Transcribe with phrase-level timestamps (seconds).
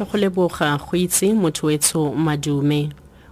[0.00, 2.88] ke go leboga go itse motho wetsho madume.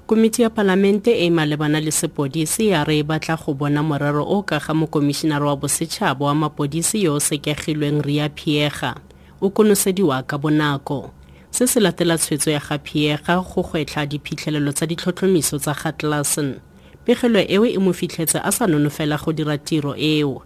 [0.07, 4.43] Komiti ya palamente e malebana le sepodisi ya re e batla go bona morero o
[4.43, 8.94] ka ga mokomišenara wa bosetšhaba wa mapodisi yo o sekegilweng ria piega.
[9.40, 11.10] O konosediwa ka bonako.
[11.50, 16.61] Se se latela tshwetso ya ga piega go gwetlha diphitlhelelo tsa ditlhotlhomiso tsa ga tlasen.
[17.05, 20.43] Pegelo eo e mo fitlhetse a sa nonofela go dira tiro eo.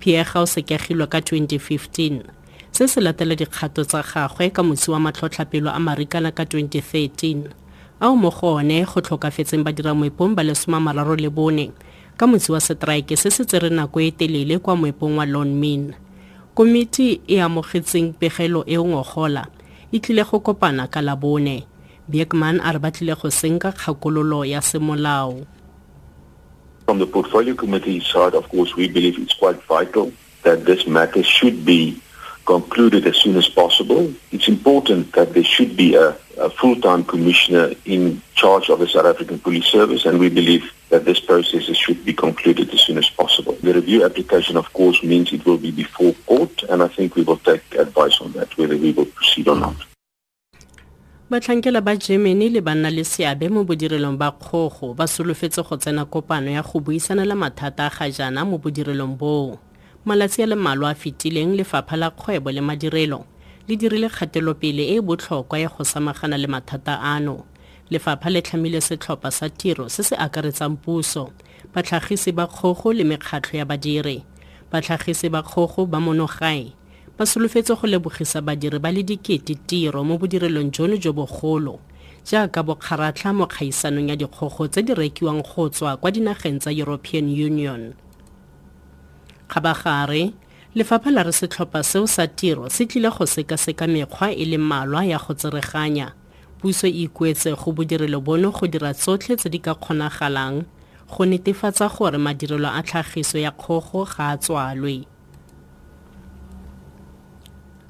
[0.00, 2.35] Piega o sekegilwe ka 2015
[2.76, 7.48] se se latela dikgato tsa gagwe ka mosi wa matlhotlhapelo a marikana ka 2013
[8.00, 11.72] ao mo go one go tlhokafetseng badiramoepong ba lesoma mararo le bone
[12.18, 15.94] ka mosi wa setraeke se se tsere nako e telele kwa moepong wa lonmin
[16.56, 19.46] komiti e amogetseng pegelo eo ngogola
[19.92, 21.64] e tlile go kopana ka labone.
[22.08, 25.46] Beekman a re ba tlile go senka kgakololo ya semolao.
[26.86, 30.12] From the portfolio committee side, of course, we believe it's quite vital
[30.44, 32.00] that this matter should be
[32.46, 34.12] concluded as soon as possible.
[34.32, 39.06] It's important that there should be a, a full-time commissioner in charge of the South
[39.06, 43.10] African Police Service, and we believe that this process should be concluded as soon as
[43.10, 43.52] possible.
[43.62, 47.22] The review application, of course, means it will be before court, and I think we
[47.22, 49.76] will take advice on that, whether we will proceed or not.
[51.30, 56.06] batlhankela ba germany le banna le seabe mo bodirelong ba kgogo ba solofetse go tsena
[56.06, 59.58] kopano ya go buisana le mathata a ga jaana mo bodirelong boo
[60.06, 63.24] malatsi a le mmalwa a fetileng lefapha la kgwebo le madirelo
[63.68, 67.44] le dirile kgatelopele e e botlhokwa ya go samagana le mathata ano.
[67.90, 71.32] Lefapha le tlhamile setlhopha sa tiro se se akaretsang puso
[71.74, 74.22] batlhagisi ba kgogo le mekgatlho ya badiri
[74.70, 76.72] batlhagisi ba kgogo ba monogae.
[77.18, 81.80] Ba solofetse go lebogisa badiri ba le dikete tiro mo bodirelong jono jo bogolo
[82.22, 87.26] jaaka bokgaratlha mo kgaisanong ya dikgogo tse di rekiwang go tswa kwa dinageng tsa european
[87.26, 87.94] union
[89.48, 90.32] kgabagare
[90.74, 95.04] lefapha la re setlhopha seo sa tiro se tlile go sekaseka mekgwa e le mmalwa
[95.04, 96.12] ya go tsereganya.
[96.60, 100.64] Puso e ikuetse go bodirelo bono go dira tsotlhe tse di ka kgonagalang
[101.08, 105.06] go netefatsa gore madirelo a tlhagiso ya kgogo ga a tswalwe.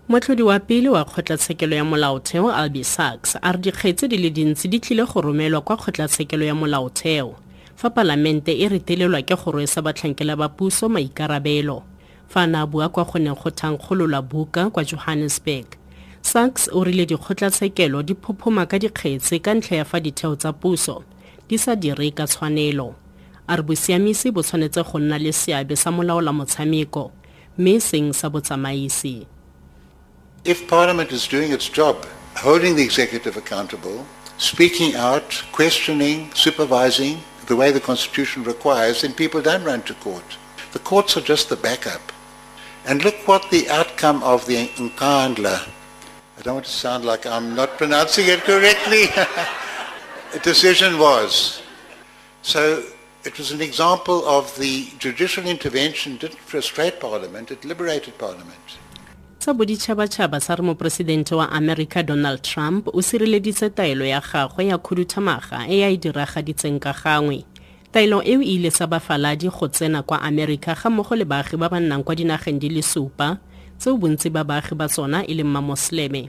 [0.09, 4.69] Motlhodi wa pele wa kgotlatshekelo ya molaotheo albi sachs a re dikgetse di le dintsi
[4.69, 7.34] di tlile go romelwa kwa kgotlatshekelo ya molaotheo
[7.76, 11.82] fa palamente e retelelwa ke go rwesa batlhankela ba puso maikarabelo.
[12.28, 15.66] Fa a ne a bua kwa go neng go thankgolola buka kwa johannesburg.
[16.22, 21.04] Sachs o rile dikgotlatshekelo di phophoma ka dikgetse ka ntlha ya fa ditheo tsa puso
[21.48, 22.94] di sa dire ka tshwanelo.
[23.47, 27.12] A re bosiamisi bo tshwanetse go nna le seabe sa molaola motshameko
[27.59, 29.26] mme seng sa botsamaisi.
[30.44, 34.04] If Parliament is doing its job, holding the executive accountable,
[34.38, 40.37] speaking out, questioning, supervising the way the Constitution requires, then people don't run to court.
[40.73, 42.12] The courts are just the backup.
[42.84, 45.69] And look what the outcome of the Nkandla,
[46.39, 49.07] I don't want to sound like I'm not pronouncing it correctly,
[50.43, 51.62] decision was.
[52.43, 52.84] So
[53.25, 58.78] it was an example of the judicial intervention didn't frustrate Parliament, it liberated Parliament.
[59.47, 64.79] Sa boditšhabatšhaba sa re moporesidente wa america donald trump o sireleditse taelo ya gagwe ya
[64.79, 67.47] khuduthamaga e a e diragaditseng ka gangwe.
[67.95, 71.69] Taelo eo e ile sa bafaladi go tsena kwa america ga mmogo le baagi ba
[71.69, 73.39] ba nnang kwa dinageng di le supa
[73.79, 76.27] tseo bontsi ba baagi ba tsona e leng mamosleme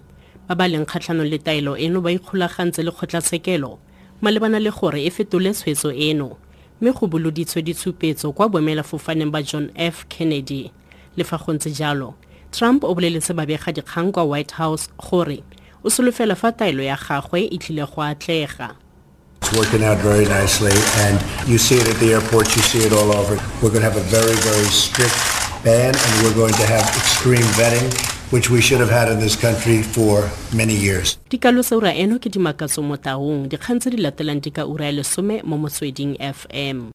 [0.48, 3.80] ba ba leng kgatlhanong le taelo eno ba ikgolagantse le kgotlatshekelo
[4.22, 6.38] malebana le gore e fetole tshwetso eno
[6.82, 10.06] mme go boloditswe ditshupetso kwa boemelafofaneng ba john f.
[10.06, 10.70] Kennedy.
[11.18, 12.14] Le fa go ntse jalo
[12.58, 15.44] trump o boleletse babegadikgang kwa white house gore
[15.84, 18.76] o solofela fa taelo ya gagwe e tlile go atlega
[19.42, 20.74] It's working out very nicely,
[21.06, 21.16] and
[21.48, 23.38] you see it at the airports, you see it all over.
[23.62, 25.16] We're going to have a very, very strict
[25.64, 27.88] ban, and we're going to have extreme vetting,
[28.34, 31.18] which we should have had in this country for many years.
[31.30, 35.00] dikalosa ura eno ke dimakatso mo taung dikgang tse di latelang di ka ura ya
[35.00, 36.92] lesome mo motsweding fm